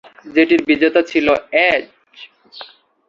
[0.33, 1.27] যেটির বিজেতা ছিল
[1.63, 1.83] এজ।